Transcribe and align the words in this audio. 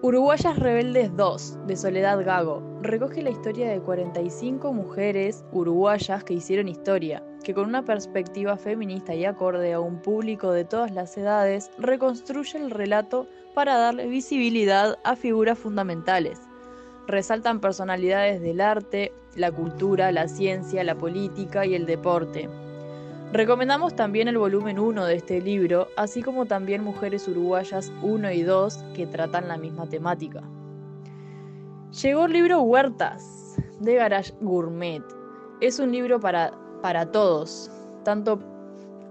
Uruguayas 0.00 0.58
Rebeldes 0.58 1.14
2, 1.14 1.66
de 1.66 1.76
Soledad 1.76 2.24
Gago, 2.24 2.62
recoge 2.80 3.20
la 3.20 3.30
historia 3.30 3.68
de 3.68 3.82
45 3.82 4.72
mujeres 4.72 5.44
uruguayas 5.52 6.24
que 6.24 6.32
hicieron 6.32 6.68
historia, 6.68 7.22
que 7.44 7.54
con 7.54 7.68
una 7.68 7.84
perspectiva 7.84 8.56
feminista 8.56 9.14
y 9.14 9.24
acorde 9.24 9.72
a 9.74 9.80
un 9.80 10.00
público 10.00 10.50
de 10.50 10.64
todas 10.64 10.90
las 10.90 11.16
edades, 11.16 11.70
reconstruye 11.78 12.58
el 12.58 12.70
relato 12.72 13.28
para 13.54 13.76
darle 13.78 14.08
visibilidad 14.08 14.98
a 15.04 15.14
figuras 15.14 15.58
fundamentales. 15.58 16.40
Resaltan 17.06 17.60
personalidades 17.60 18.40
del 18.40 18.60
arte, 18.60 19.12
la 19.36 19.52
cultura, 19.52 20.10
la 20.10 20.26
ciencia, 20.26 20.82
la 20.82 20.96
política 20.96 21.66
y 21.66 21.74
el 21.74 21.86
deporte. 21.86 22.48
Recomendamos 23.32 23.94
también 23.94 24.28
el 24.28 24.38
volumen 24.38 24.78
1 24.78 25.04
de 25.06 25.16
este 25.16 25.40
libro, 25.40 25.88
así 25.96 26.22
como 26.22 26.46
también 26.46 26.82
Mujeres 26.82 27.28
Uruguayas 27.28 27.92
1 28.02 28.30
y 28.30 28.42
2 28.42 28.84
que 28.94 29.06
tratan 29.06 29.48
la 29.48 29.56
misma 29.56 29.88
temática. 29.88 30.42
Llegó 32.02 32.24
el 32.24 32.32
libro 32.32 32.62
Huertas 32.62 33.56
de 33.80 33.94
Garage 33.96 34.32
Gourmet. 34.40 35.02
Es 35.60 35.78
un 35.78 35.92
libro 35.92 36.20
para, 36.20 36.52
para 36.84 37.06
todos, 37.06 37.70
tanto 38.04 38.38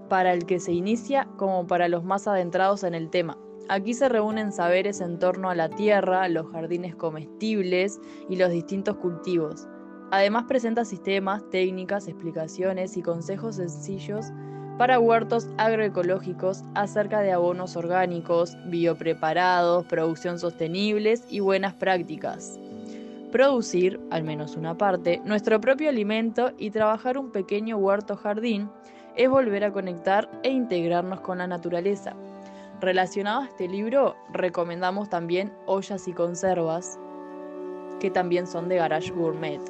para 0.08 0.32
el 0.32 0.46
que 0.46 0.60
se 0.60 0.70
inicia 0.70 1.26
como 1.36 1.66
para 1.66 1.88
los 1.88 2.04
más 2.04 2.28
adentrados 2.28 2.84
en 2.84 2.94
el 2.94 3.10
tema. 3.10 3.36
Aquí 3.68 3.94
se 3.94 4.08
reúnen 4.08 4.52
saberes 4.52 5.00
en 5.00 5.18
torno 5.18 5.50
a 5.50 5.56
la 5.56 5.68
tierra, 5.68 6.28
los 6.28 6.46
jardines 6.52 6.94
comestibles 6.94 7.98
y 8.28 8.36
los 8.36 8.50
distintos 8.50 8.98
cultivos. 8.98 9.66
Además 10.12 10.44
presenta 10.46 10.84
sistemas, 10.84 11.42
técnicas, 11.50 12.06
explicaciones 12.06 12.96
y 12.96 13.02
consejos 13.02 13.56
sencillos 13.56 14.26
para 14.78 15.00
huertos 15.00 15.48
agroecológicos 15.58 16.62
acerca 16.76 17.22
de 17.22 17.32
abonos 17.32 17.74
orgánicos, 17.74 18.56
biopreparados, 18.66 19.84
producción 19.86 20.38
sostenibles 20.38 21.24
y 21.28 21.40
buenas 21.40 21.74
prácticas. 21.74 22.56
Producir, 23.34 24.00
al 24.12 24.22
menos 24.22 24.54
una 24.54 24.78
parte, 24.78 25.20
nuestro 25.24 25.60
propio 25.60 25.88
alimento 25.88 26.52
y 26.56 26.70
trabajar 26.70 27.18
un 27.18 27.32
pequeño 27.32 27.76
huerto 27.76 28.14
jardín 28.16 28.70
es 29.16 29.28
volver 29.28 29.64
a 29.64 29.72
conectar 29.72 30.30
e 30.44 30.50
integrarnos 30.50 31.18
con 31.18 31.38
la 31.38 31.48
naturaleza. 31.48 32.14
Relacionado 32.80 33.40
a 33.40 33.46
este 33.46 33.66
libro, 33.66 34.14
recomendamos 34.32 35.10
también 35.10 35.52
Ollas 35.66 36.06
y 36.06 36.12
Conservas, 36.12 36.96
que 37.98 38.08
también 38.08 38.46
son 38.46 38.68
de 38.68 38.76
Garage 38.76 39.10
Gourmet. 39.10 39.60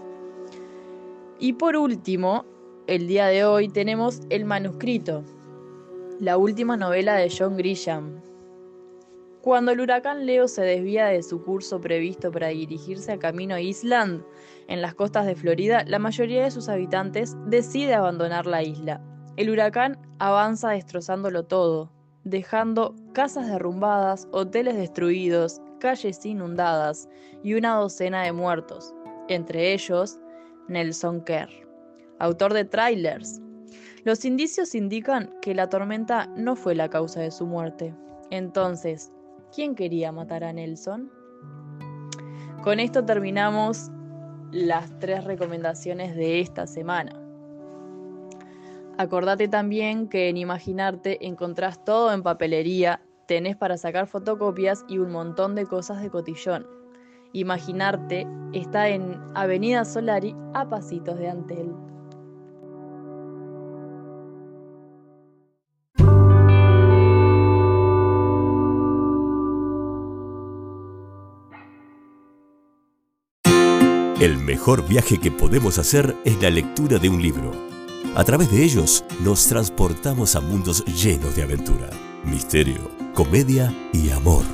Y 1.39 1.55
por 1.55 1.75
último, 1.75 2.45
el 2.87 3.07
día 3.09 3.29
de 3.29 3.47
hoy 3.47 3.71
tenemos 3.71 4.21
El 4.29 4.45
manuscrito, 4.45 5.25
la 6.21 6.37
última 6.37 6.77
novela 6.77 7.15
de 7.15 7.33
John 7.35 7.57
Grisham. 7.57 8.21
Cuando 9.45 9.73
el 9.73 9.81
huracán 9.83 10.25
Leo 10.25 10.49
se 10.49 10.63
desvía 10.63 11.05
de 11.09 11.23
su 11.23 11.45
curso 11.45 11.79
previsto 11.79 12.33
para 12.33 12.47
dirigirse 12.49 13.13
a 13.13 13.19
camino 13.19 13.55
a 13.55 13.61
Island, 13.61 14.25
en 14.69 14.81
las 14.81 14.95
costas 14.95 15.27
de 15.27 15.35
Florida, 15.35 15.85
la 15.87 15.99
mayoría 15.99 16.45
de 16.45 16.51
sus 16.51 16.71
habitantes 16.71 17.37
decide 17.49 17.93
abandonar 17.93 18.47
la 18.47 18.63
isla. 18.63 19.03
El 19.37 19.51
huracán 19.51 19.99
avanza 20.19 20.71
destrozándolo 20.71 21.43
todo, 21.43 21.93
dejando 22.25 22.95
casas 23.13 23.49
derrumbadas, 23.49 24.29
hoteles 24.33 24.79
destruidos, 24.79 25.61
calles 25.79 26.25
inundadas 26.25 27.07
y 27.43 27.53
una 27.53 27.75
docena 27.75 28.23
de 28.23 28.33
muertos, 28.33 28.95
entre 29.29 29.75
ellos 29.75 30.19
Nelson 30.69 31.21
Kerr, 31.23 31.51
autor 32.19 32.55
de 32.55 32.65
trailers. 32.65 33.43
Los 34.05 34.25
indicios 34.25 34.75
indican 34.75 35.35
que 35.43 35.55
la 35.55 35.69
tormenta 35.69 36.29
no 36.35 36.57
fue 36.57 36.75
la 36.75 36.89
causa 36.89 37.21
de 37.21 37.31
su 37.31 37.45
muerte. 37.45 37.95
Entonces, 38.31 39.13
¿quién 39.55 39.75
quería 39.75 40.11
matar 40.11 40.45
a 40.45 40.53
Nelson? 40.53 41.11
Con 42.63 42.81
esto 42.81 43.05
terminamos 43.05 43.91
las 44.51 44.99
tres 44.99 45.25
recomendaciones 45.25 46.17
de 46.17 46.41
esta 46.41 46.67
semana. 46.67 47.21
Acordate 48.99 49.49
también 49.49 50.09
que 50.09 50.29
en 50.29 50.37
Imaginarte 50.37 51.25
encontrás 51.27 51.85
todo 51.85 52.13
en 52.13 52.23
papelería, 52.23 53.01
tenés 53.27 53.57
para 53.57 53.77
sacar 53.77 54.07
fotocopias 54.07 54.85
y 54.89 54.99
un 54.99 55.11
montón 55.11 55.55
de 55.55 55.67
cosas 55.67 56.03
de 56.03 56.11
cotillón. 56.11 56.67
Imaginarte 57.33 58.27
está 58.53 58.89
en 58.89 59.21
Avenida 59.35 59.85
Solari 59.85 60.35
a 60.55 60.69
pasitos 60.69 61.19
de 61.19 61.29
Antel. 61.29 61.73
El 74.25 74.39
mejor 74.39 74.89
viaje 74.89 75.19
que 75.19 75.31
podemos 75.31 75.77
hacer 75.77 76.17
es 76.25 76.41
la 76.41 76.49
lectura 76.49 76.97
de 76.97 77.11
un 77.11 77.21
libro. 77.21 77.53
A 78.15 78.25
través 78.25 78.51
de 78.51 78.65
ellos 78.65 79.05
nos 79.21 79.47
transportamos 79.49 80.35
a 80.35 80.41
mundos 80.41 80.83
llenos 80.87 81.37
de 81.37 81.43
aventura, 81.43 81.91
misterio, 82.25 82.91
comedia 83.13 83.71
y 83.93 84.09
amor. 84.09 84.47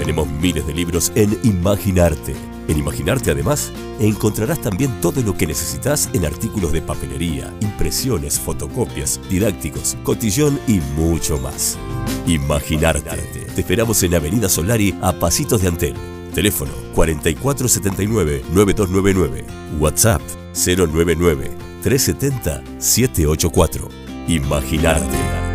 Tenemos 0.00 0.26
miles 0.26 0.66
de 0.66 0.74
libros 0.74 1.12
en 1.14 1.38
Imaginarte. 1.44 2.34
En 2.66 2.76
Imaginarte 2.76 3.30
además 3.30 3.72
encontrarás 4.00 4.60
también 4.60 5.00
todo 5.00 5.22
lo 5.22 5.36
que 5.36 5.46
necesitas 5.46 6.10
en 6.12 6.26
artículos 6.26 6.72
de 6.72 6.82
papelería, 6.82 7.54
impresiones, 7.60 8.40
fotocopias, 8.40 9.20
didácticos, 9.30 9.96
cotillón 10.02 10.58
y 10.66 10.80
mucho 10.96 11.38
más. 11.38 11.78
Imaginarte. 12.26 13.46
Te 13.54 13.60
esperamos 13.60 14.02
en 14.02 14.16
Avenida 14.16 14.48
Solari 14.48 14.92
a 15.02 15.12
Pasitos 15.12 15.62
de 15.62 15.68
Antel. 15.68 16.15
Teléfono 16.36 16.70
4479-9299. 16.94 19.44
WhatsApp 19.80 20.22
099 20.52 21.56
370 21.82 22.62
784. 22.78 23.88
Imaginarte. 24.28 25.45